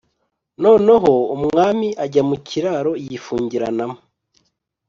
[0.63, 3.97] noneho umwami ajya mu kiraro yifungiranamo,